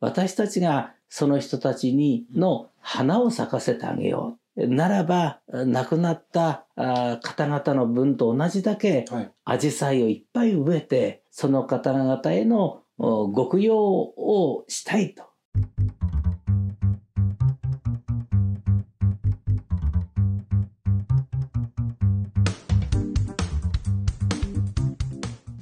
[0.00, 4.68] 私たちがその人たちにの花を咲かせてあげよう。
[4.68, 9.30] ならば、亡くなったあ方々の分と同じだけ、はい。
[9.46, 15.24] アジサイをいっぱい植えて、その方々へのおご供養をしたいと。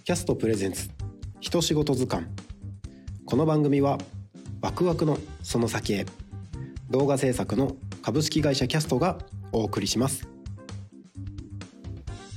[0.04, 0.90] キャストプレゼンツ
[1.40, 2.26] 人仕事図鑑
[3.24, 3.96] この番組は
[4.60, 6.04] ワクワクのその先へ
[6.90, 9.16] 動画制作の株式会社キャストが
[9.50, 10.28] お送りします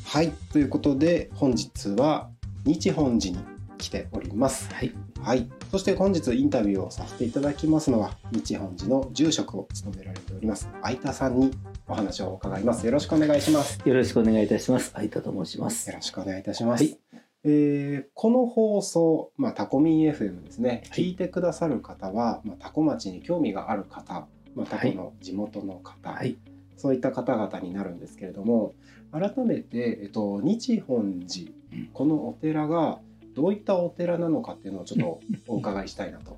[0.05, 2.29] はいということで本日は
[2.65, 3.43] 日本寺に
[3.77, 4.93] 来ておりますはい。
[5.21, 11.51] はいそして本日インタビューをさせていただきますのは日本寺の住職を務められております相田さんに
[11.85, 14.91] お話を伺いますよろしくお願いしますよろしくお願いいたします。
[14.91, 15.97] 相田と申しますよ。
[15.97, 16.83] ろしくお願いいたします。
[16.85, 26.37] はいえーこの放送、まあ、タコミン FM ですね、はい聞いてくださる方は、まあ、タコ町に興味がある方、まあ、タコの地元の方、はい。
[26.75, 28.75] そういった方々になるんですけれども
[29.11, 32.99] 改めて、えっと、日本寺うんこのお寺が
[33.35, 35.19] どういったお寺なのかっていうのをちょっと
[35.53, 36.37] お伺いしたいなと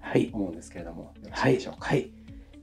[0.00, 0.30] はい。
[0.32, 1.74] 思うんですけれどもよろしいはいでしょう。
[1.74, 1.78] か？
[1.80, 2.10] はい。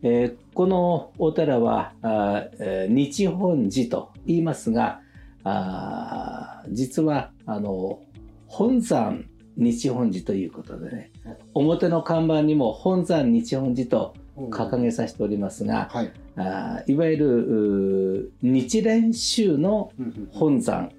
[0.03, 5.01] えーこのお寺は、あーえー日本寺と言いますが、
[5.43, 7.99] あー実は、あの、
[8.47, 9.25] 本山
[9.57, 11.11] 日本寺ということでね、
[11.53, 14.13] 表の看板にも本山日本寺と
[14.49, 16.11] 掲げさせておりますが、はい。
[16.35, 19.91] あーいわゆる日蓮宗の
[20.31, 20.91] 本山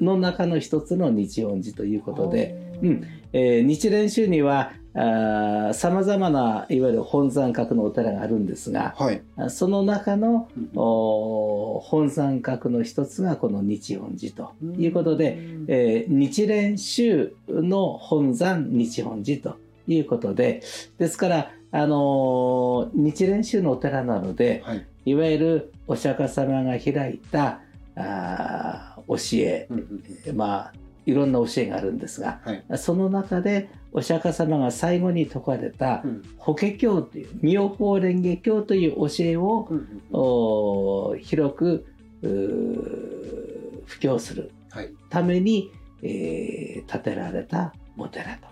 [0.00, 3.04] の中の一つの日本寺ということで、うん。
[3.32, 9.22] えー日蓮宗にはさまざまないわゆる本山閣のお寺があるんですがはい。
[9.36, 15.38] あその中のうんお本山閣の一つがこの日本寺ということで、
[15.68, 19.56] えー日蓮宗の本山日本寺と
[19.86, 20.62] いうことで
[20.98, 24.86] ですから、あのー日蓮宗のお寺なのではい。
[25.06, 27.60] いわゆるお釈迦様が開いた
[27.94, 30.72] あー教えうんまあ
[31.10, 32.64] いろんな教えがあるんですがはい。
[32.78, 41.86] その中でお釈迦様が最後に説かれたうん法華経という妙法蓮華経という教えをうん広く
[43.86, 44.90] 布教するはい。
[45.08, 45.70] ために、
[46.02, 48.48] えー建てられたお寺と。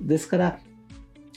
[0.00, 0.58] ですから、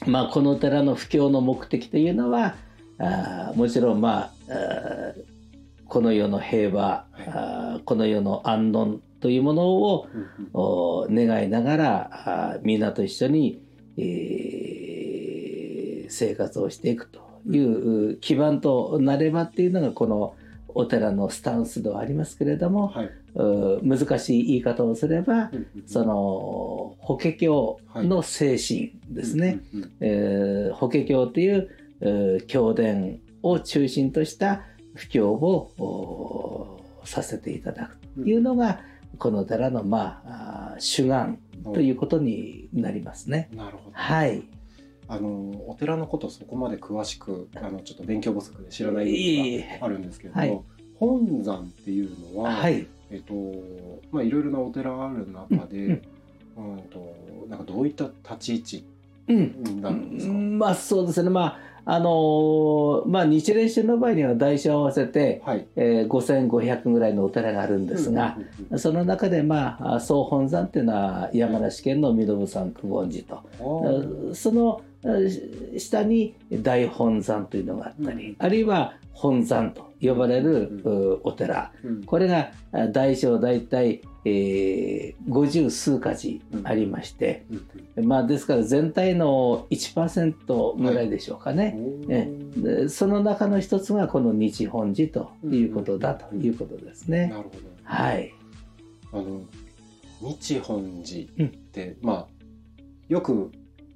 [0.07, 2.55] まあ、このお寺の布教の目的というのは
[2.97, 5.13] あーもちろん、まあ、
[5.87, 13.61] この世の平和、あーこの世の安穏というものを願いながらみんなと一緒に、
[13.97, 14.59] えー
[16.09, 20.35] 生活をしていくという基盤となればっていうのがこの
[20.69, 23.11] お寺のスタンスではありますけれども、はい。
[23.35, 25.51] う難しい言い方をすれば
[25.85, 29.59] その法華経の精神ですね、。
[29.99, 31.69] えー法華経という
[32.01, 34.63] えー経典を中心とした
[34.95, 38.81] 布教をおさせていただくというのが、
[39.19, 43.49] この寺のまあ主眼うんということになりますね。
[43.53, 43.91] なるほど。
[43.93, 44.43] はい。
[45.09, 45.29] あの
[45.67, 50.61] お寺のことそこまで詳しくあのちょっと勉強不足で知らないいい部分があるんですけれども、はい
[50.99, 52.85] 本山っていうのは、はい。
[53.09, 53.33] えっと
[54.11, 55.77] まあいろいろなお寺ある中で、
[56.57, 57.15] うんうんと
[57.47, 58.85] なんかどういった立ち位
[59.29, 59.43] うん。
[59.63, 60.33] 置になるんですか？
[60.33, 61.29] まあそうですね。
[61.29, 61.59] まあ
[61.91, 65.65] あのーまあ日蓮宗の場合には大小合わせて、はい。
[65.75, 68.37] えー、5500ぐらいのお寺があるんですが、
[68.77, 78.35] その中でまああ総本山っていうのは山梨県の身延山久保寺と、そのえ下に大本山というのがあったり、うん。
[78.37, 81.71] あるいは本山と呼ばれる、ううお寺。
[81.83, 82.03] うん。
[82.03, 87.45] これがあ大小大体、えー、50数か寺ありまして、
[87.97, 88.05] うん。
[88.05, 91.75] まあですから全体の1%ぐらいでしょうかね。
[91.77, 92.11] うん。
[92.11, 97.27] えでその中の一つがこの日本寺ということだということですね。
[97.27, 97.51] なるほど。
[97.83, 98.33] はい。
[99.11, 99.41] あの
[100.21, 102.27] 日本寺って、まあ
[103.09, 103.51] よく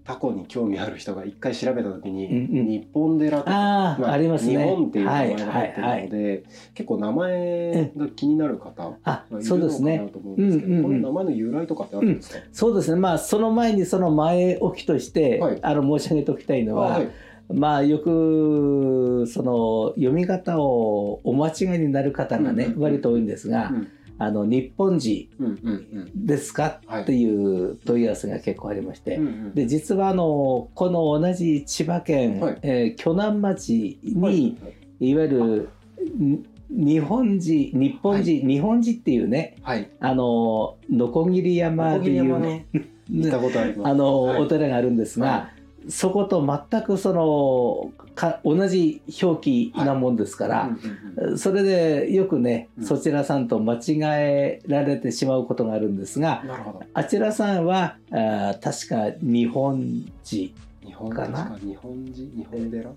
[0.06, 4.58] タコに興味ある人が一回調べた時に、うんうん日本寺とかああ、まありますね。
[4.58, 6.04] 日本っていう名前がはい入ってるはいはい。
[6.04, 10.12] ので、結構名前が気になる方あがいるそうですねのかな。
[10.12, 13.00] と思うんですけど、うんうんうんこの名前の由来とかってあるんですか、そうですね。
[13.00, 17.10] まあその前にその前置きとして、はいあの申し上げておきたいのは、あはい
[17.54, 23.88] まあよくその読み方をお間違いになる方がね、うんうんうん割と多いんですが、うん
[24.20, 25.28] あの日本人
[26.16, 26.80] ですか？
[26.86, 27.04] はい。
[27.04, 29.20] っていう問い合わせが結構ありまして、
[29.54, 32.58] で実はあのこの同じ千葉県、はい。
[32.62, 35.70] えー鋸南町に、はいい、わゆる
[36.24, 39.90] ん日本人日本人、日本人っていうねはい。
[40.00, 42.68] あのノコギリ山っていう、 ね。
[43.84, 44.42] あの、はい。
[44.42, 45.50] お寺があるんですが、は
[45.90, 50.70] そこと全くそのか同じ表記なもんですから、
[51.38, 52.86] それでよくね、うん。
[52.86, 56.44] そちらさんと間違えられてしまうことがあるんですが
[56.94, 60.54] あちらさんはあー確か日本人
[60.86, 61.58] 日本かな？
[61.62, 62.32] 日本人？
[62.36, 62.90] 日本寺？
[62.90, 62.96] う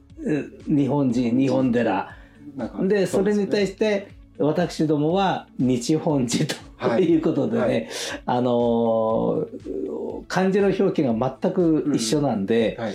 [0.66, 2.16] 日本人日本寺。
[2.82, 4.08] でそれに対しして
[4.38, 7.04] 私どもは日本人と、はい。
[7.04, 7.88] い、うことでね、はい。
[8.26, 9.46] あのー
[10.28, 12.92] 漢字の表記が全く一緒なんで、はい。
[12.92, 12.94] う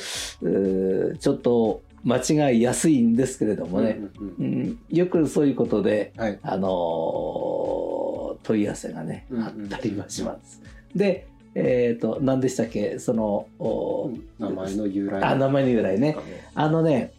[1.13, 2.17] ーちょっと間
[2.49, 4.79] 違いやすいんですけれどもね、うんうんうん。
[4.89, 6.39] よくそういうことで、はい。
[6.41, 8.11] あのー
[8.43, 10.61] 問い合わせがね、うんうんあったりはします。
[10.95, 12.97] で、えっ、と何でしたっけ？
[12.97, 15.23] その、お名前の由来。
[15.23, 16.17] あ名前の由来ね。
[16.55, 17.11] あのね、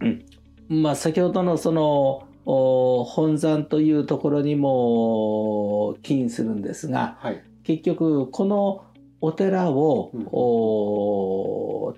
[0.00, 7.42] うん、まあ先ほどのそのお本山というところにも起因するんですがはい。
[7.64, 8.84] 結局この
[9.20, 10.12] お寺を、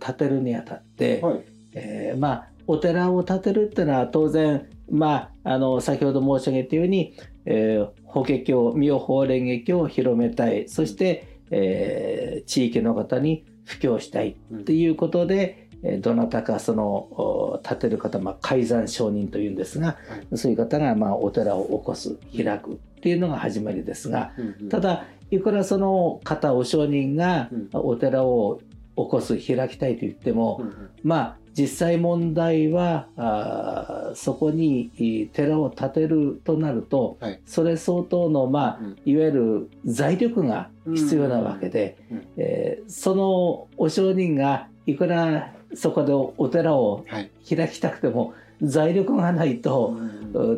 [0.00, 1.44] 建てるにあたって、はい。
[1.74, 10.68] えーまあお寺を建てるっていうのは当然まああの先ほど申し上げたように、えー法華経妙法蓮華経を広めたい。
[10.68, 15.67] そして、えー地域の方に布教したいっていうことで、えー
[16.00, 19.96] どなたかそのお建てる方、まあ、開山上人というんですが、
[20.34, 24.32] そういう方がまあお寺を起こす開くっていうのが始まりですが
[24.70, 27.68] ただいくらその方お上人がうん。
[27.72, 28.60] お寺を
[28.96, 30.64] 起こす開きたいと言っても、
[31.04, 37.40] まあ実際問題はあーそこにえー寺を建てるとなると、はい。
[37.46, 38.96] それ相当の、まあ、うん。
[39.04, 41.96] いわゆる財力が必要なわけで、
[42.36, 47.30] えーそのお上人がいくらそこでお寺をはい。
[47.48, 49.96] 開きたくても財力がないと、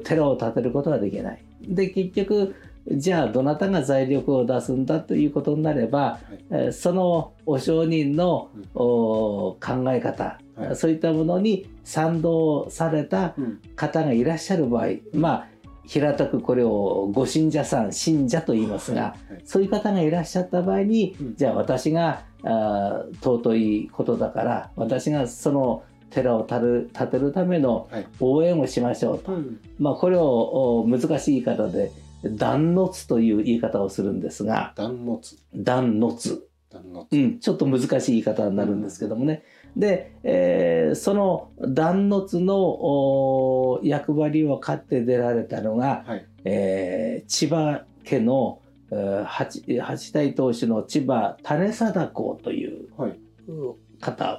[0.04, 1.42] 寺を建てることができない。
[1.62, 2.54] で結局
[2.90, 6.18] じゃあどなたが財力を出すんだということになれば、
[6.50, 8.68] えーそのお上人の、うん。
[8.74, 10.76] お考え方、はい。
[10.76, 13.60] そういったものに賛同されたうん。
[13.76, 15.46] 方がいらっしゃる場合まあ
[15.90, 21.34] 平たくこれをご信者さん信者と言いますが、はいそういう方がいらっしゃった場合に、うん。
[21.34, 28.06] じゃあ私があー尊いことだから私がその寺を建る建てるためのはい。
[28.20, 29.60] 応援をしましょうと、うん。
[29.80, 31.90] まあ、これをお難しい言い方で
[32.24, 34.72] 断末という言い方をするんですが。
[34.76, 36.36] 断末断末、
[36.70, 39.42] 断末うん、ちょっと難しい言い方になるんですけどもね、
[39.76, 46.26] で、えーその断末のお役割を買って出られたのが、はい。
[46.44, 53.18] えー千葉家のえー八八代当主の千葉種貞公というはい。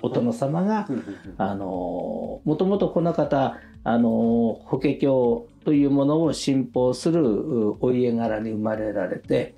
[0.02, 1.06] お殿様が、うんうん
[1.38, 9.56] あのもともとこの方あの法華経というものを信奉するうお家柄に生まれられて、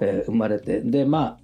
[0.00, 1.38] うんえー生まれてでまあ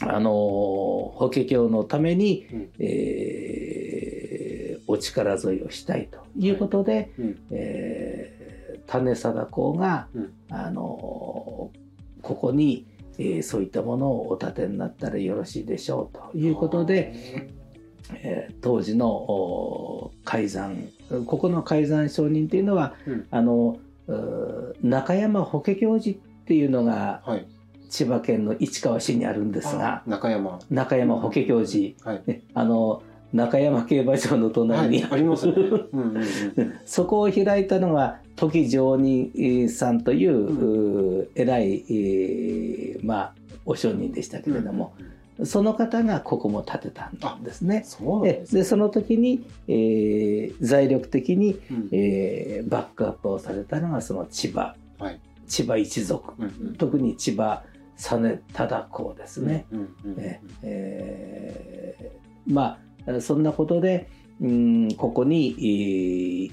[0.00, 2.68] あの法華経のために、うん。
[2.78, 4.56] えー
[4.88, 7.38] お力添えをしたいということで、うん。
[7.50, 10.32] えー種貞公が、うん。
[10.48, 11.70] あのこ
[12.22, 12.86] こに、
[13.18, 17.12] えーそういったものをお立てになったらよろしいでしょうということで、
[18.22, 20.76] えー当時のお開山
[21.26, 23.26] ここの開山上人っていうのはうん。
[23.30, 23.78] あの
[24.82, 27.46] 中山法華経寺っていうのがはい。
[27.96, 30.58] 千葉県の市川市にあるんですが中山。
[30.70, 32.22] 中山法華経寺、はい。
[32.26, 35.54] ねあの中山競馬場の隣に、はいありますね。
[35.56, 36.74] うんうんうん。
[36.84, 43.34] そこを開いたのが時常人さんという,、う偉い、えーまあ
[43.64, 44.92] お商人でしたけれども、
[45.38, 47.82] うんその方がここも建てたんですね。
[47.86, 48.44] そでね。
[48.52, 57.62] でその時に、えー財力的に、うんえーバックアップをされたのがその千葉、はい千葉一族うんうん特に千葉
[57.96, 59.66] 実忠公ですね。
[62.46, 64.08] まあそんなことで、
[64.40, 65.62] うん、ここにえ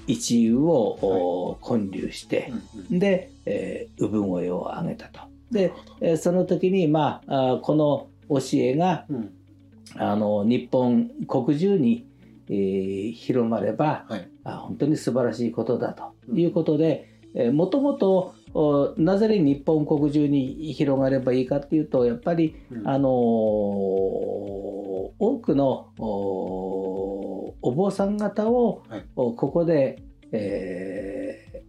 [0.06, 2.52] 一遊を、お建立して、
[2.90, 5.20] うんで、えー産声を上げたと。
[5.50, 9.30] で、えーその時に、まあ、この教えがうん。
[9.96, 12.06] あの日本国中に、
[12.48, 14.28] えー広まれば、はい。
[14.44, 18.34] あ本当に素晴らしいことだということで、えーもともとお
[18.98, 22.88] なぜ日本国中に広がればいいかっていうとやっぱりうん。
[22.88, 23.14] あのー
[25.16, 28.82] 多くのおお坊さん方を、
[29.14, 31.64] ここで、えー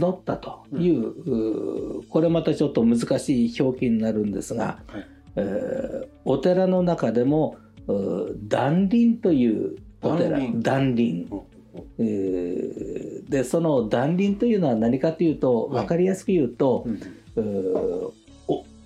[0.00, 5.06] 募ったという,、これまたちょっと難しい表記になるんですが、はい。
[5.36, 10.38] えーお寺の中でもうー断輪というお寺。
[10.38, 11.46] 断輪断輪おお
[11.98, 15.82] えーでその断輪というのは何かというとはい。
[15.82, 16.86] 分かりやすく言うと、
[17.36, 18.10] うん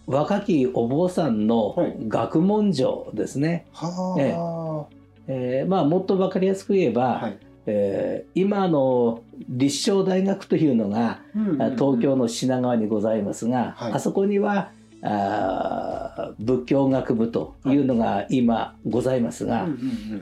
[0.07, 1.97] 若きお坊さんのはい。
[2.09, 4.87] 学問上ですね、は
[5.27, 7.39] えーまあ、もっと分かりやすく言えあ、ば、はい。
[7.67, 11.21] えー今あの立正大学というのが、
[11.59, 13.93] あ東京の品川にございますが、はい。
[13.93, 14.71] あそこには
[15.03, 19.67] あー仏教学部というのが今ございますが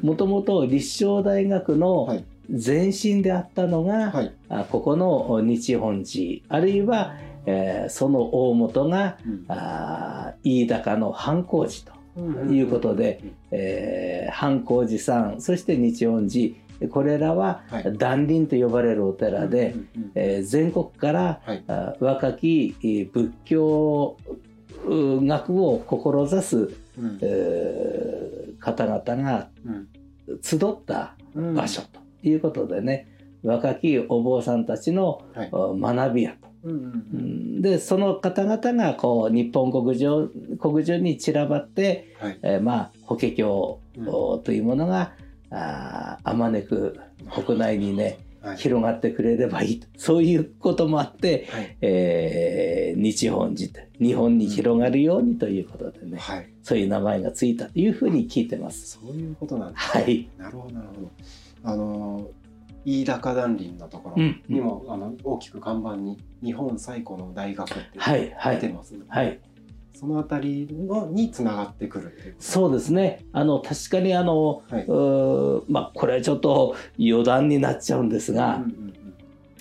[0.03, 4.33] もともと立正大学はのい前身であったのが、はい。
[4.49, 7.15] あここの日本寺あるいは、
[7.47, 16.55] えーその大元があー飯高の藩光寺ということで、えー藩光寺さんそして日本寺
[16.91, 17.97] これらははい。
[17.97, 19.75] 断輪と呼ばれるお寺で、
[20.15, 21.65] えー全国からはい。
[21.69, 24.17] あ若きえー仏教
[24.85, 26.71] う学を志す、
[27.23, 29.49] えー方々が
[30.43, 31.15] 集った
[31.55, 33.09] 場所ということでね、
[33.43, 36.49] 若きお坊さんたちの学び屋と。
[36.65, 40.29] うんでその方々がこう日本国上
[40.59, 42.39] 国中に散らばって、はい。
[42.43, 43.81] えーまあ法華経
[44.45, 45.13] というものが
[45.51, 46.99] あーあまねく
[47.33, 48.57] 国内にねはい。
[48.57, 49.87] 広がってくれればいいと。
[49.97, 51.77] そういうこともあって、はい。
[51.81, 56.49] えー日本寺と日本に広がるようにということでね、はい。
[56.63, 58.99] そういう名前がついたというふうに聞いてます。
[58.99, 61.11] そういうことなんですはい、なるほどなるほど
[61.67, 62.31] あの
[62.85, 68.61] 飯高断林のところうんにも、あの大きく看板に日本最古の大学ってはいはい。
[68.61, 69.41] 出てますね、はい。
[69.93, 73.25] そのあたりのにつながってくるってそうですね。
[73.33, 74.87] あの確かにあの、はい。
[75.69, 78.93] まあこれはちょっと余談になっちゃうんですが、うんうん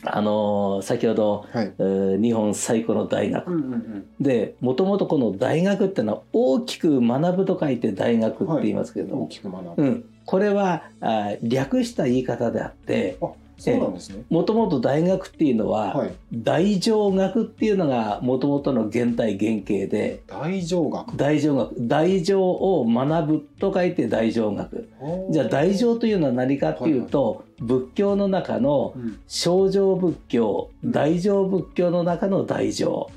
[0.07, 1.73] あの先ほど、うんはい。
[1.79, 4.05] えー日本最古の大学、うんうんうん。
[4.19, 13.27] でもともとこの大学ってのは大きく学ぶと書いて大学って言いますけれども、大きく学ぶ、うん、これはあ略した言い方であってあ
[13.57, 14.23] そうなんですね。
[14.29, 16.13] もともと大学っていうのは、はい。
[16.33, 21.15] 大乗学っていうのがもともとの現代原型で大乗学。
[21.15, 21.73] 大乗学。
[21.79, 24.89] 大乗を学ぶと書いて大乗学。
[25.31, 29.19] じゃあ大乗というのは何かっていうと、仏教の中のうん。
[29.27, 30.91] 小乗仏教うん。
[30.91, 33.09] 大乗仏教の中の大乗。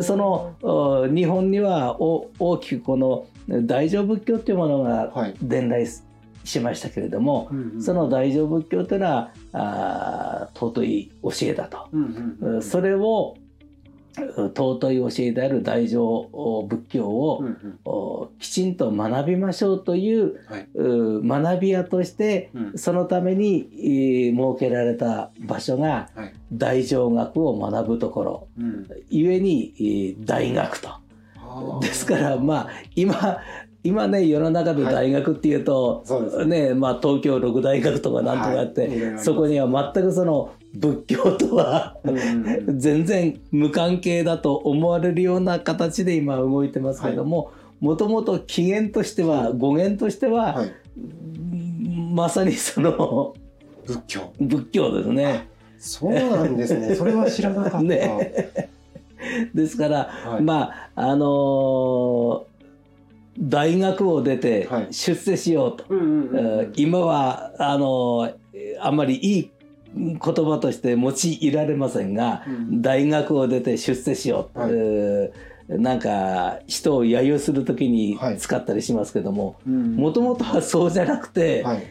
[0.00, 5.88] そのお日本にはお大きくこの大乗仏教っていうものがはい、伝来
[6.44, 7.82] しましたけれども、うんうん。
[7.82, 13.36] その大乗仏教というのはあー尊い教えだと、うんうんうんそれを
[14.36, 17.78] う尊い教えである大乗お仏教を、うんうん。
[17.86, 20.68] おきちんと学びましょうというはい。
[20.74, 22.78] う学び屋としてうん。
[22.78, 26.34] そのためにえー設けられた場所がはい。
[26.52, 28.48] 大乗学を学ぶところ。
[28.58, 28.86] うん。
[29.08, 30.90] ゆえにえー大学と。
[31.80, 33.38] ですからまあ今
[33.84, 36.74] 今ね世の中で大学っていうと、そうですね。
[36.74, 39.18] まあ、東京六大学とかなんとかあって、はい。
[39.18, 41.96] そこには全くその仏教とは
[42.68, 50.72] 全然無関係だと思われるような形で今動いてますけどももともと起源としては語源としては、はい。
[52.14, 53.34] まさにその
[53.86, 54.32] 仏教。
[54.38, 55.48] 仏教ですね。
[55.78, 56.94] そうなんですね。
[56.94, 58.68] それは知らなかった、ね。
[59.52, 60.42] ですから、はい。
[60.42, 62.51] まああのー
[63.38, 64.88] 大学を出てはい。
[64.90, 68.34] 出世しようと、うんうんうんえー今はあのー
[68.80, 69.50] あんまりいい
[69.94, 72.82] 言葉として用いられませんが、うん。
[72.82, 74.70] 大学を出て出世しよう、はい。
[74.72, 78.38] えーなんか人を揶揄する時にはい。
[78.38, 79.96] 使ったりしますけどもうん。
[79.96, 81.86] もともとはそうじゃなくて、はい。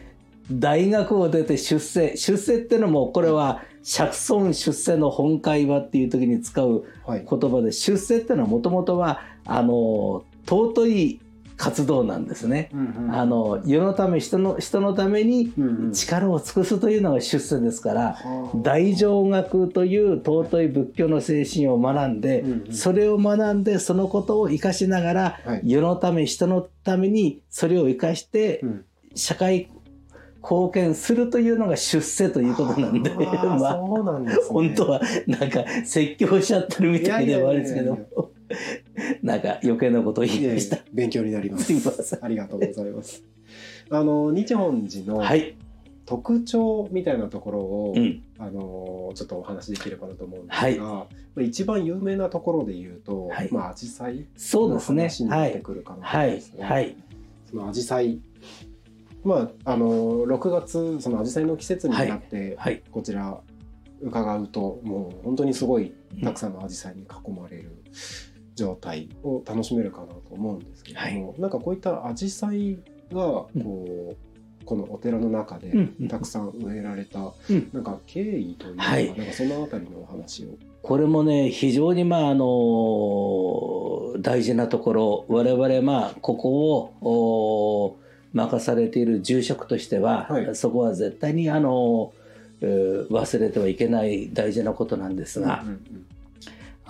[0.50, 7.26] 大学を出て出世出世ってのもこれは釈尊出世の本会話っていう時に使うはい。
[7.28, 11.20] 言葉で出世ってのはもともとはあの尊い
[11.62, 12.70] 活動なんですね。
[12.72, 13.14] うんうん。
[13.14, 15.92] あの世のため人の人のためにうんうん。
[15.92, 18.56] 力を尽くすというのが出世ですからはあ。
[18.56, 22.74] 大乗学という尊い仏教の精神を学んで、うんうん。
[22.74, 25.60] それを学んでそのことを生かしながら、はい。
[25.62, 28.84] 世のため人のためにそれを生かして、うん。
[29.14, 29.68] 社会
[30.42, 34.44] 貢献するというのが出世ということなんであーまあそうなんですね。
[34.48, 37.98] 本当はなんか説教しちゃってるみたいではあるんですけど
[39.22, 40.78] なんか余計なことを言いました。
[40.92, 41.80] 勉強になります。
[41.80, 43.22] すありがとうございます。
[43.90, 45.54] あの日本寺のはい、
[46.06, 50.78] 特徴みたいなところを、うん、あのちょっとお話しできればなと思うんですが、はい。
[50.78, 51.06] ま
[51.38, 53.48] あ一番有名なところで言うと、はい。
[53.50, 55.02] まあ紫陽花のそうですね。
[55.02, 56.64] 話になってはいくるかなとはい思うんですね。
[56.64, 56.96] はい。
[57.50, 58.22] その紫陽花
[59.24, 62.82] まああの6月その紫陽花の季節になって、はい。
[62.90, 63.38] こちら
[64.02, 67.82] 伺うともう本当にすごいたくさんの紫陽花に囲まれる
[68.54, 72.76] 状態を楽しめるかなと思うんですけども、なんかこういった紫陽
[73.10, 73.26] 花が
[73.64, 76.08] こう、このお寺の中でうんうん。
[76.08, 77.18] たくさん植えられた、
[77.50, 77.70] うん。
[77.72, 79.06] なんか経緯というか、はい。
[79.16, 80.48] なんかそのあたりのお話を。
[80.82, 87.96] これもね非常にまああの大事なところ我々まあここをお
[88.32, 90.56] 任されている住職としては、はい。
[90.56, 92.12] そこは絶対にあの、
[92.60, 96.06] えー忘れてはいけない大事なことなんですが、うんうん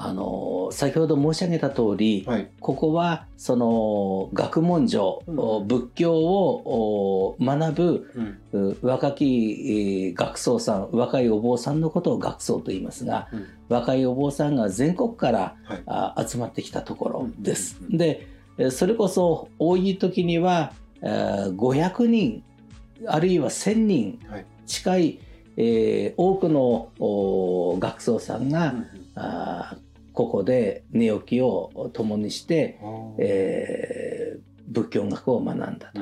[0.04, 2.50] あの先ほど申し上げた通り、うんはい。
[2.60, 5.38] ここはその学問上、うん。
[5.38, 8.10] お仏教をお学ぶ
[8.52, 8.70] うん。
[8.70, 13.46] う若きえー学僧さん若いお坊さんのことを学僧と言いますがうん。
[13.68, 15.82] 若いお坊さんが全国からはい。
[15.86, 17.78] あ集まってきたところです。
[17.88, 18.26] で
[18.58, 22.42] えーそれこそ多い時にはえー500人
[23.06, 24.46] あるいは1000人はい。
[24.66, 25.18] 近い、
[25.56, 28.86] えー多くのお学僧さんが、うん。
[29.14, 36.00] あーここで寝起きを共にして、うんえー仏教学を学んだと。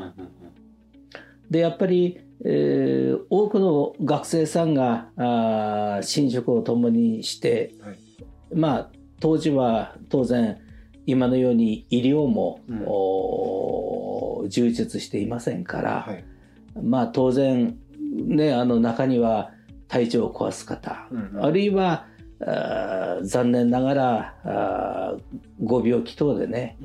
[1.50, 7.99] でやっぱり、えー多くの学生さんがあー寝食を共にして、はい。
[8.55, 10.59] まあ当時は当然
[11.07, 14.49] 今のように医療も、うん。
[14.49, 16.25] 充実していませんから、はい。
[16.81, 17.76] まあ当然
[18.12, 19.50] ねあの中には
[19.88, 21.45] 体調を壊す方、うんうん。
[21.45, 22.07] あるいは
[22.40, 23.94] 残念なが
[24.44, 25.16] ら
[25.62, 26.76] ご病気等でね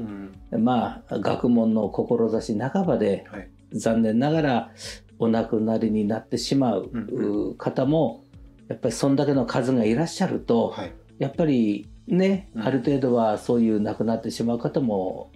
[0.51, 0.63] うん。
[0.63, 3.49] まあ学問の志半ばではい。
[3.73, 4.71] 残念ながら
[5.19, 7.49] お亡くなりになってしまううん。
[7.51, 8.23] う方も
[8.67, 10.93] やっぱりそんだけの数がいらっしゃるとはい。
[11.19, 12.63] やっぱりねうん。
[12.63, 15.31] ある程度はそういう亡くなってしまう方も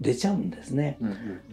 [0.00, 0.98] 出ちゃうんですね。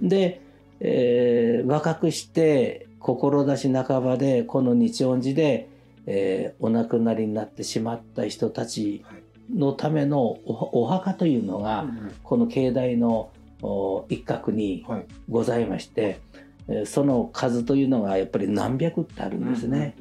[0.02, 0.42] で、
[0.80, 5.70] えー若くして志半ばでこの日恩寺で、
[6.14, 9.22] えーお亡くなりになってしまった人たちはい。
[9.54, 11.86] のためのおお墓というのが、
[12.24, 15.06] この境内のお一角にはい。
[15.30, 16.20] ございまして、
[16.68, 19.96] えーその数というのがやっぱり何百ってあるんですね。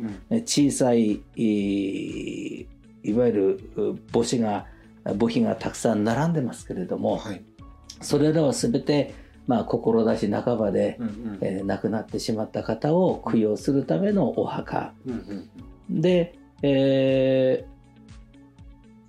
[0.45, 2.67] 小さいいい
[3.03, 4.67] いわゆるう墓地が
[5.05, 7.43] 墓碑がたくさん並んでますけれども、はい。
[8.03, 9.15] それらは全て、
[9.47, 10.99] まあ、志半ばで、
[11.41, 14.93] えー亡くなってしまった方を供養するためのお墓
[15.91, 17.71] で、えー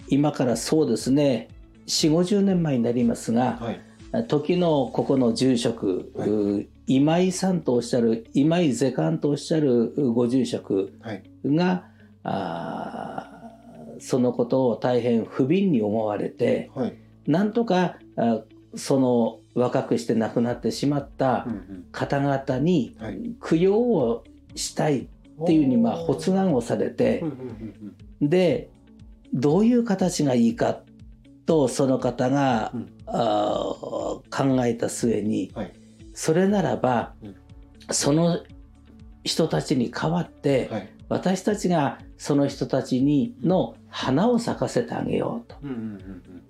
[0.08, 1.48] 今からそうですね
[1.88, 4.28] 4 5 0年前になりますが、はい。
[4.28, 6.30] 時のここの住職、はい。
[6.30, 11.24] う今井さんとおっしゃる今井ゼカンとおっしゃるご住職はい。
[11.46, 11.86] が
[12.24, 16.98] あーそのことを大変不憫に思われてはい。
[17.28, 18.42] なんとかあ
[18.76, 21.48] その若くして亡くなってしまった
[21.94, 23.34] 方々にはい。
[23.42, 24.24] 供養を
[24.56, 25.08] したい
[25.44, 27.24] っていうにまあ発願をされて
[28.22, 28.70] で
[29.34, 30.82] どういう形がいいか
[31.46, 32.88] とその方が、うん。
[33.12, 34.22] 考
[34.66, 35.74] えた末に、はい。
[36.14, 37.36] それならば、うん。
[37.90, 38.40] その
[39.24, 40.90] 人たちに代わって、はい。
[41.10, 45.58] 私たちがその人たちにの花を咲かせてあげようと。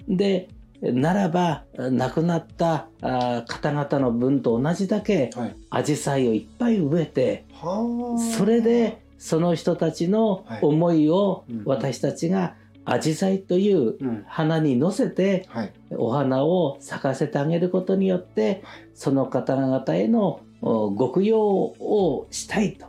[0.08, 0.50] で
[0.82, 2.88] ならば亡くなった
[3.48, 5.56] 方々の分と同じだけうんはい。
[5.72, 8.38] 紫陽花をいっぱい植えてはあ。
[8.38, 10.60] それでその人たちのはい。
[10.64, 11.62] 思いをうん。
[11.66, 14.24] 私たちが紫陽花といううん。
[14.28, 15.74] 花に乗せてはい。
[15.92, 18.64] お花を咲かせてあげることによって
[18.96, 22.88] その方々へのおご供養をしたいと。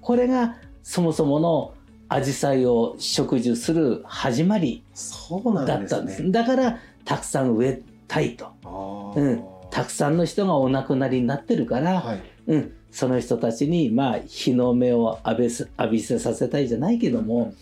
[0.00, 1.74] これがそもそもの
[2.08, 6.22] 紫陽花を植樹する始まりそうなだんですったんです。
[6.22, 9.14] ねだからたくさん植えたいと。
[9.16, 9.44] うん。
[9.70, 12.22] たくさんの人がお亡くなりになってるから、はい。
[12.46, 17.54] うん、その人たちにまあ日の目を浴びせさせたいじゃないけども、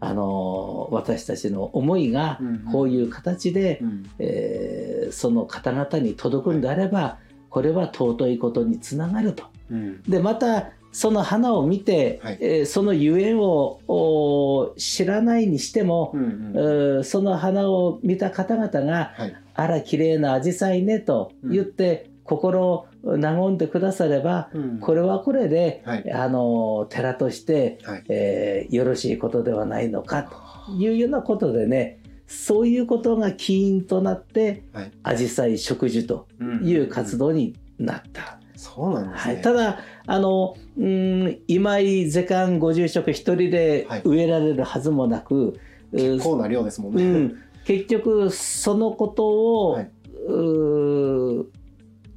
[0.00, 2.58] あのー私たちの思いがうんうん。
[2.72, 4.10] こういう形で、うん。
[4.18, 9.44] えーその方々に届くんであれば、これは尊いことにつながると。
[9.70, 10.02] うん。
[10.02, 12.38] でまたその花を見て、はい。
[12.40, 17.00] えーそのゆえんをお知らないにしてもう、んえうん。
[17.00, 24.78] ーその花を見た方々がはい「あら綺麗な紫陽花ね」と言って、心を和んでくださればうん。
[24.80, 26.10] これはこれで、はい。
[26.12, 28.04] あの寺として、はい。
[28.08, 30.22] えーよろしいことではないのか
[30.66, 34.90] というようなことでねそういうことが起因となってはい。
[35.04, 36.26] 紫陽花植樹と
[36.62, 38.40] いう活動になった。
[38.56, 39.34] そうなんですね。
[39.34, 44.02] はい、ただあのうん今井ゼカンご住職一人ではい。
[44.04, 45.58] 植えられるはずもなく、
[45.92, 47.02] う結構な量ですもんね。
[47.04, 49.90] うん、 結局そのことを、はい。
[50.28, 51.46] う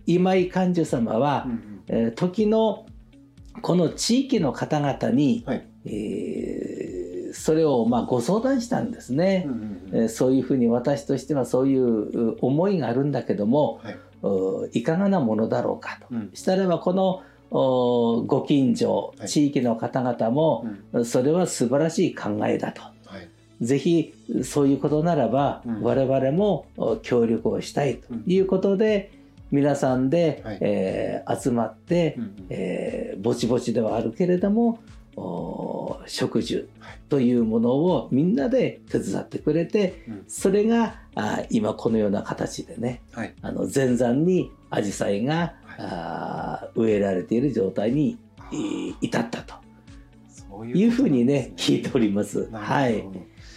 [0.05, 1.59] 今井寛寿様は、うんうん。
[1.87, 2.85] えー時の
[3.61, 5.65] この地域の方々に、はい。
[5.85, 9.43] えーそれをまあご相談したんですね。
[9.45, 13.93] うんうんえーそういうふうに私としてはそういうう思いがあるんだけども、はい。
[13.93, 13.97] う
[14.73, 16.07] いかがなものだろうかと。
[16.11, 16.31] うん。
[16.33, 19.27] したらばこのおご近所はい。
[19.27, 20.65] 地域の方々も、
[21.03, 22.81] それは素晴らしい考えだと。
[22.81, 22.89] は
[23.61, 23.65] い。
[23.65, 25.81] ぜひそういうことならば、うん。
[25.81, 29.11] 我々もお協力をしたいということで、
[29.51, 30.57] 皆さんで、はい。
[30.61, 32.33] えー集まって、うんうん。
[32.49, 34.79] えーぼちぼちではあるけれどもお
[36.05, 36.69] 植樹
[37.09, 40.23] というものをみんなで手伝ってくれて、うん。
[40.27, 43.33] それがあ今このような形でねはい。
[43.41, 45.53] あの前山にアジサイが、はい。
[45.79, 48.17] あー植えられている状態に
[48.51, 49.55] い至ったと。
[50.27, 52.49] そういうふうにね聞いております。
[52.51, 53.03] はい。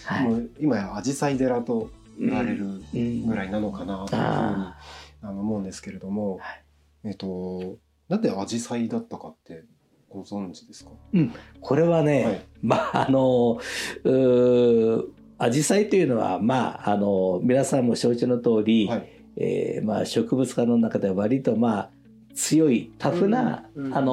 [0.05, 0.25] はい。
[0.25, 3.27] もう今や紫陽花寺と言われるうん。
[3.27, 4.79] ぐらいなのかなというふうにあ
[5.23, 6.65] あの思うんですけれども、はい。
[7.05, 7.77] えっと
[8.09, 9.65] なんで紫陽花だったかって
[10.13, 10.91] ご存知ですか？
[11.15, 12.43] ーこれはね、はい。
[12.63, 13.59] まああの
[14.05, 15.05] うー
[15.39, 19.09] アジサイというのはまああの皆さんも承知の通り、はい。
[19.39, 21.91] えーまあ、植物科の中では割とまあ
[22.35, 24.13] 強いタフな、うんうんあの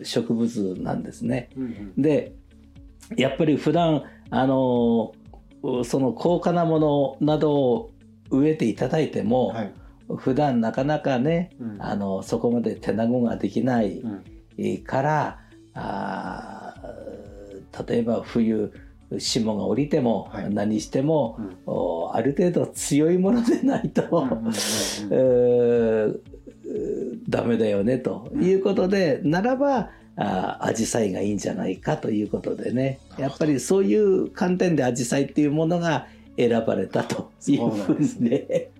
[0.00, 1.50] ー植物なんですね。
[1.56, 2.32] うんで
[3.16, 7.90] やっぱり普段あのーその高価なものなどを
[8.30, 9.72] 植えていただいても、はい
[10.16, 11.76] 普段なかなかねうん。
[11.80, 14.02] あのそこまで手なごができない
[14.84, 15.38] から
[15.74, 18.72] あー例えば冬
[19.18, 20.52] 霜が降りてもはい。
[20.52, 21.56] 何しても、うん。
[21.66, 24.02] おある程度強いものでないと、
[27.28, 32.98] ダメだよねということで、ならばあアジサイがいいんじゃないかということでね。
[33.18, 38.70] やっぱりそういう観点でアジサイっていうものが選ばれたというふうにね。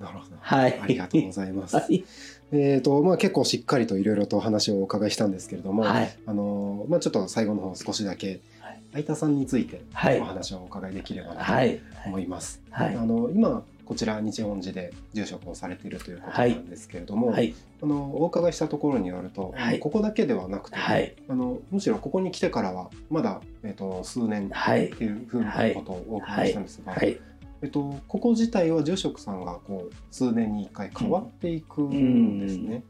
[0.00, 0.33] なるほど。
[0.44, 1.76] はい、ありがとうございます。
[1.76, 2.04] はい。
[2.52, 6.16] えっとまあ結構しっかりといろいろとお話をお伺いしたんですけれども、はい。
[6.26, 8.80] あのまあちょっと最後の方少しだけはい。
[8.92, 10.20] 相田さんについてはい。
[10.20, 11.80] お話をお伺いできればなとはい。
[12.06, 12.60] 思います。
[12.70, 12.94] はい。
[12.94, 17.54] あの今こちら日本寺で住職をされているということなんですけれども、はい。
[17.82, 19.78] あのお伺いしたところによると、はい。
[19.78, 21.14] ここだけではなくて、はい。
[21.28, 24.88] あのむしろここに来てからはまだ、えっと数年はい。
[24.88, 27.18] っていうふうなことをお伺いしたんですが、はい
[27.64, 32.82] えっと、ここ自体は住職さんがこう数年に1回変わっていくんですね。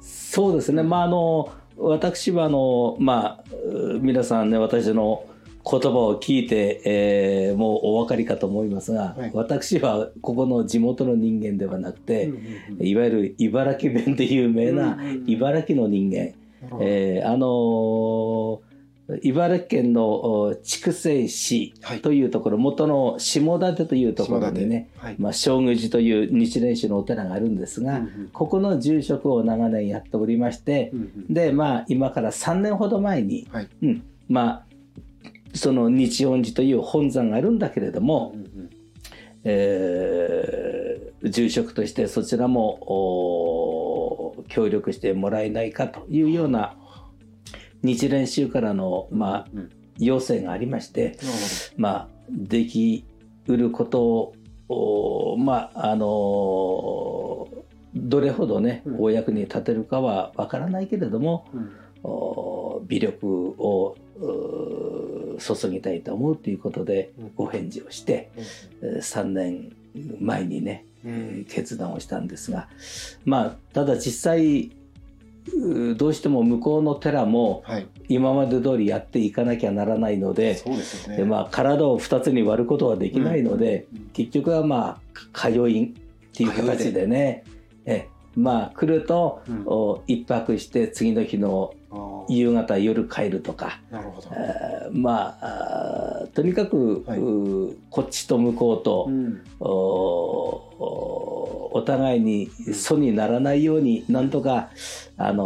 [0.00, 5.24] そうですね、まあ、あの私はあの、まあ、う皆さんね私の
[5.70, 9.30] 言葉を聞いて、えーもうお分かりかと思いますが、はい。
[9.34, 12.86] 私はここの地元の人間ではなくて、うんうんうん。
[12.86, 15.30] いわゆる茨城弁で有名なうんうんうん。
[15.30, 16.34] 茨城の人間、なる
[16.70, 16.84] ほど。
[16.84, 18.67] えーあのー
[19.22, 22.02] 茨城県のお筑西市はい。
[22.02, 25.16] というところ、元の下館というところにね、はい。
[25.18, 28.28] まあ、正宮寺という日蓮宗のお寺があるんですが、うんうん。
[28.32, 31.32] ここの住職を長年やっておりまして、うんうん。
[31.32, 33.68] でまあ今から3年ほど前に、はい。
[33.82, 34.66] うん、まあ
[35.54, 38.70] その日恩寺という本山があるんだけれども、うんうん。
[39.44, 40.78] えー
[41.22, 46.74] 住職としてそちらもお協力してもらえないかというような
[47.82, 49.70] 日蓮宗からの、まあ、うんうん。
[49.98, 51.18] 要請がありまして、
[51.76, 53.04] まあ、でき
[53.48, 54.34] うることを
[54.68, 57.48] おまああの
[57.94, 59.00] どれほどね、うん。
[59.00, 61.70] お役に立てるかはわからないけれども、うん。
[62.04, 63.26] お微力
[63.58, 63.96] を
[65.40, 67.32] 注ぎたいと思うということでうん。
[67.34, 68.30] ご返事をして、
[68.82, 69.72] えー3年
[70.20, 71.10] 前にね、うん。
[71.10, 72.68] えー決断をしたんですが
[73.24, 74.70] まあただ実際
[75.96, 77.86] どうしても向こうの寺もはい。
[78.08, 80.62] 今まで通りやっていかなきゃならないので、
[81.50, 84.98] 体を2つに割ることはできないので、うん結局はま
[85.34, 85.88] あ通いっ
[86.32, 87.44] ていう形でね。
[87.84, 89.62] えまあ来ると、うん。
[89.66, 91.74] お一泊して次の日の
[92.28, 94.28] 夕方夜帰るとか、なるほど。
[94.32, 97.18] えーまあとにかく、はい。
[97.18, 99.42] うこっちと向こうと、うん。
[99.60, 99.66] お
[101.78, 104.70] おお互いに疎にならないようになんとか、
[105.16, 105.44] あの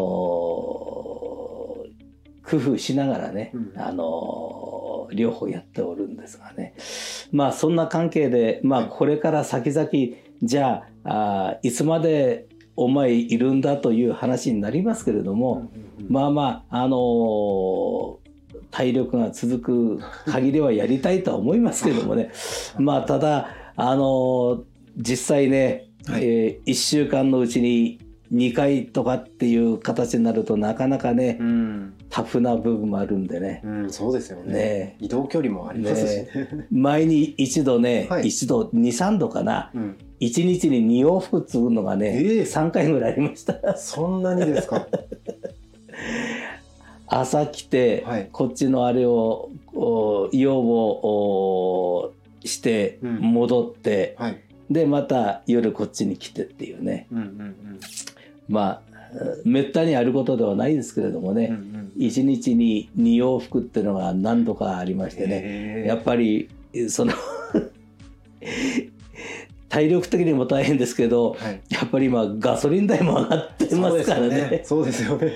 [2.44, 3.72] 工夫しながらね、うん。
[3.76, 6.74] あの両方やっておるんですがね。
[7.32, 8.88] まあそんな関係で、まあ、はい。
[8.90, 9.88] これから先々
[10.42, 18.22] じゃあいつまでお前いるんだという話になりますけれども、うんまあまああのー
[18.70, 22.30] 体力が続く限りはやりたいとは思いますけどもね。
[22.78, 24.62] まあただあのー
[24.96, 26.24] 実際ね、はい。
[26.24, 27.98] え1週間のうちに
[28.32, 31.94] 2回とかっていう形になるとなかなかね、うん。
[32.08, 33.60] タフな部分もあるんでね。
[33.64, 34.52] うんそうですよね。
[34.54, 34.96] ね。
[35.00, 36.28] 移動距離もありますしね。
[36.70, 38.28] 前に一度ね、 はい。
[38.28, 39.70] 一度23度かな。
[39.74, 39.96] うん。
[40.20, 42.40] 1日に2往復継ぐのがね、ええ。
[42.42, 43.76] 3回ぐらいありました。
[43.76, 44.86] そんなにですか？
[47.06, 48.28] 朝来て、はい。
[48.32, 52.12] こっちのあれをお用を
[52.42, 53.16] おしてうん。
[53.20, 57.06] 戻って、はいでまた夜こっちに来てっていうね。
[57.12, 57.80] うんうん
[58.48, 58.92] まあ
[59.44, 61.92] めったにあることではないですけれどもね、うんうん。
[61.98, 66.48] 一日に2往復っていうのが何度かありましてね、やっぱり
[66.88, 67.12] その
[69.72, 75.32] 体力的にも大変ですけどはいやっぱり今ガソリン代も上がってますからねそうですよね。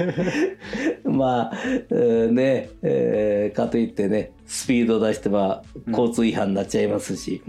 [1.05, 1.53] まあ、
[1.91, 7.43] えーね、えーかといってねスピード出しては交通違反になっちゃいますし、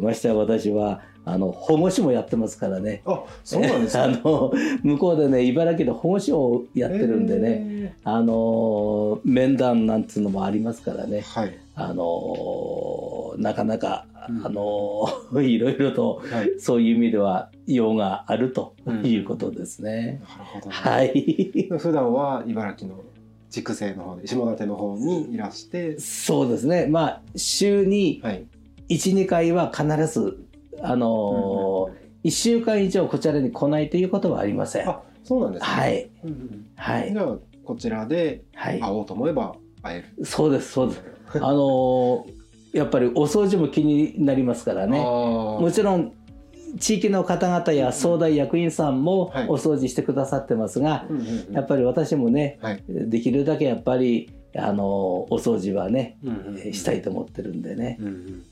[0.00, 3.02] ましてや私はあの保護士もやってますからね。
[3.04, 4.20] あ、そうなんです あね。
[4.24, 7.96] の向こうでね茨城で保護士をやってるんでね、ね。
[8.04, 11.58] あの面談なんつうのもありますからねはい。
[11.74, 12.02] あの
[13.38, 15.08] なかなか、うんあの
[15.42, 16.60] いろいろとはい。
[16.60, 20.20] そういう意味では用があるということですね。
[20.28, 20.72] なるほど、ね。
[20.72, 21.68] はい。
[21.78, 23.00] 普段は茨城の
[23.48, 26.86] 筑西の方で下館の方にいらして、そうですね。
[26.86, 28.46] まあ週にはい。
[28.88, 30.44] 1、2回は必ず
[30.82, 34.88] あのー、1週間以上こちらに来ないということはありません。
[34.88, 35.68] あ、そうなんですね。
[35.68, 36.10] はい。
[36.24, 37.18] うんうんはいじ。
[37.18, 38.80] ゃあこちらではい。
[38.80, 40.26] 会おうと思えば会える。
[40.26, 41.02] そうです、そうです。
[41.36, 42.39] あのー
[42.72, 44.98] やっぱりお掃除も気になりますからね。
[44.98, 46.12] もちろん
[46.78, 51.06] 地域の方々や総大役員さんもはいお掃除してくださってますが、
[51.50, 52.82] やっぱり私もね、はい。
[52.88, 56.18] できるだけやっぱりあのお掃除はね、
[56.72, 57.98] したいと思ってるんでね、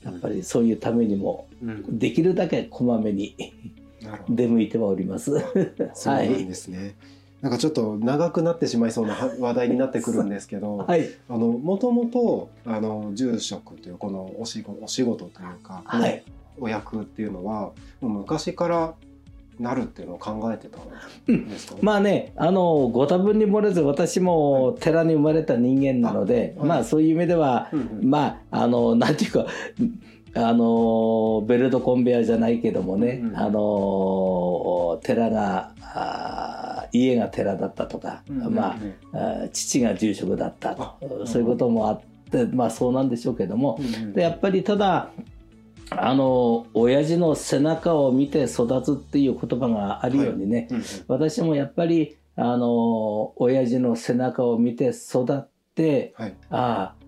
[0.03, 3.35] やっぱりそういうためにもうんできるだけこまめに。
[4.29, 5.37] 出向いてはおります。
[5.93, 6.95] そうなんですね。
[7.41, 16.23] なんかちょっと長くなってしまいそうなは 話題になってくるんですけど、はい、あのもともとあの住職というこのお仕事お仕事というか、はい、
[16.59, 17.71] お役っていうのは
[18.01, 18.93] もう昔から
[19.59, 20.77] なるっていうのを考えてた
[21.31, 21.75] んですか？
[21.81, 26.69] まあねあのご多分に漏れず私も寺に生まれた人間なので、あはい。
[26.69, 28.09] まあそういう意味ではうんうん。
[28.09, 29.47] まああのなんていうか
[30.35, 33.37] あのベルトコンベヤーじゃないけどもね、うんうん。
[33.37, 38.77] あの寺が家が寺だったとか、うんま
[39.13, 43.79] あ父が住職だったとあそういうこともあってまあそうなんでしょうけども、
[44.13, 45.09] でやっぱりただ
[45.91, 50.83] あの親父の背中を見て育つっていう言葉があるようにね、うんうん。
[51.07, 56.35] 私もやっぱりあの親父の背中を見て育ってはい。
[56.51, 56.98] ああ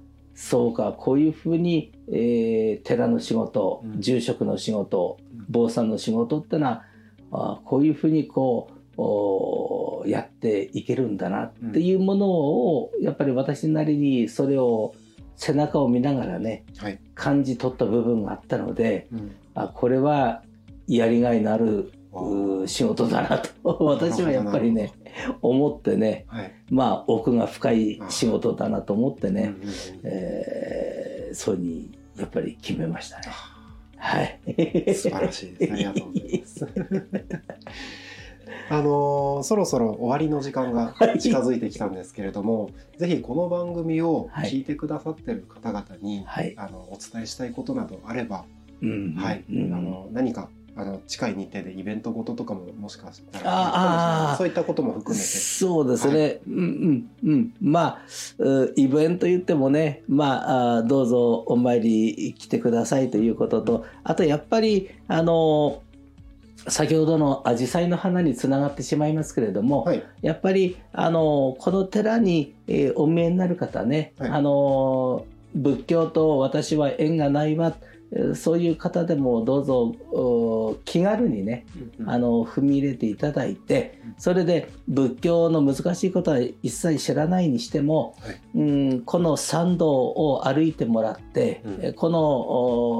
[0.41, 4.01] そうかこういうふうに、えー寺の仕事、うん。
[4.01, 5.45] 住職の仕事うん。
[5.49, 6.83] 坊さんの仕事ってのは
[7.31, 14.95] ああこういうふうにこうおやっていけるんだなっていうものを、やっぱり私なりにそれを
[15.35, 16.99] 背中を見ながらねはい。
[17.13, 19.35] 感じ取った部分があったのでうん。
[19.53, 20.41] あこれは
[20.87, 23.49] やりがいのあるう仕事だなと。
[23.85, 24.91] 私はやっぱりね
[25.41, 26.51] 思ってねはい。
[26.69, 29.69] まあ奥が深い仕事だなと思ってね、うんうんうん
[30.03, 33.23] えーそうにやっぱり決めましたね。
[33.95, 34.39] はい。
[34.93, 35.73] 素晴らしいです。
[35.73, 36.67] ありがとうございます。
[38.69, 46.53] あのーそろそろ終わりの時間が近づいてきたんですけれども、ぜひこの番組を聞いてくださってる方々に、はい。
[46.57, 48.45] あのお伝えしたいことなどあれば、
[48.81, 57.53] うんはい、うんあの何かあの近い日程でイベントごととかももしかしたらああそういったことも含めて、そうですね、うんうんうん。
[57.61, 57.99] まあ
[58.39, 65.81] うイベント言ってもねまああどうぞお参り来てくださいということとあとやっぱりあの
[66.67, 74.29] 先ほどの紫陽花の花につながってしまいますけれども、はい、やっぱりあのこの寺に、えーお見えになる方ね、はい。
[74.29, 77.90] あの仏教と私は縁がないわえー
[78.35, 81.65] そういう方でもどうぞお気軽にね
[82.05, 88.41] あの踏み入れていただいてそれで仏教の難しいことは一切知らないにしても、はい。
[88.55, 91.79] うんこの参道を歩いてもらって、うん。
[91.81, 92.19] えこの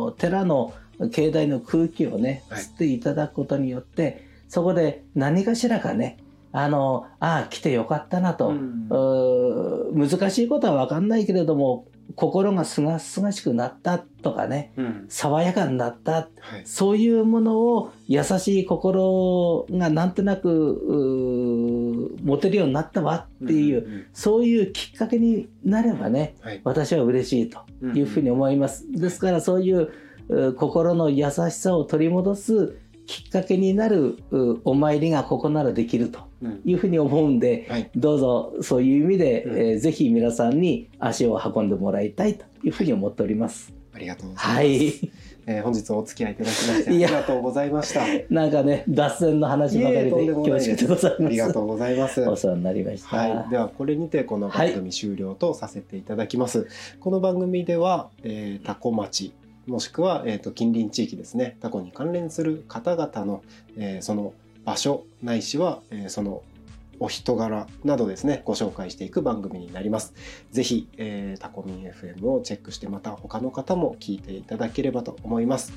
[0.06, 0.74] お寺の
[1.12, 2.64] 境内の空気をねはい。
[2.64, 6.18] 吸っていただくことによってそこで何かしらかね
[6.54, 10.10] あのああ来てよかったなと、うん。
[10.10, 14.74] 難しいことは分かんないけれども心がすがすがしくなったとかね。
[14.78, 15.06] うん。
[15.10, 16.12] 爽やかになった。
[16.12, 16.66] はい。
[16.66, 26.62] そういうものを優しい心がなんとなく持てるようになったわっていう、んそういうきっかけになればねはい。
[26.64, 28.92] 私は嬉しいというふうに思います。
[28.92, 29.90] ですからそういう
[30.30, 36.20] う心の優しさを取り戻すきっかけになるうお参りがここならできると。
[36.20, 36.31] うん
[36.66, 43.74] いうふうに思うんで、はいどうぞそういう意味で、うんえーぜひ皆さんに足を運んでもらいたいというふうに思っております。
[43.94, 44.56] ありがとうございます。
[44.58, 45.12] はい。
[45.48, 48.06] えー本日お付き合いいただきましてありがとうございました。
[48.30, 51.26] なんかね、脱線の話ばかりで恐縮でございます。
[51.26, 52.22] ありがとうございます。
[52.22, 53.18] お世話になりました。
[53.18, 56.68] はい、ではこれにてこの番組終了とさせていただきます。
[57.00, 59.34] この番組では、えー、タコ町
[59.68, 63.44] もしくは、えー、と近隣地域ですねタコに関連する方々の、
[63.78, 64.34] えーその
[64.66, 66.44] 場所ないしは、えーその
[67.04, 70.14] お人柄などですねご紹介していく番組になります。
[70.52, 75.74] ぜひ、えータコミン FM をチェックしてまた他の方も聞いていただければと思います。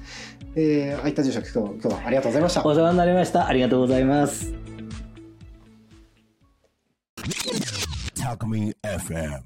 [0.55, 2.75] えー、あいた住職今日今日はありがとうございましたお。
[2.75, 3.47] 世話になりました。
[3.47, 4.53] ありがとうございます。
[8.15, 9.45] Talk Me FM.